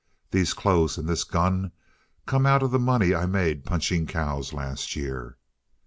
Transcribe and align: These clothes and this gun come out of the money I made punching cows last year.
These 0.31 0.55
clothes 0.55 0.97
and 0.97 1.07
this 1.07 1.23
gun 1.23 1.73
come 2.25 2.47
out 2.47 2.63
of 2.63 2.71
the 2.71 2.79
money 2.79 3.13
I 3.13 3.27
made 3.27 3.63
punching 3.65 4.07
cows 4.07 4.51
last 4.51 4.95
year. 4.95 5.37